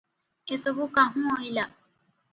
[0.55, 1.67] ଏ ସବୁ କାହୁଁ ଅଇଲା?"